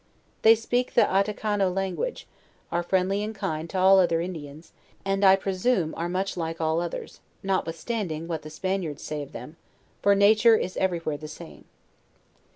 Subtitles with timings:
[0.41, 2.25] They speak the Attakano language;
[2.71, 4.71] are friendly and kind to all other In dians,
[5.05, 9.31] and, I presume, are much like all others, notwithstan ding what the Spaniards say of
[9.31, 9.57] them;
[10.01, 11.65] for nature is every where the same.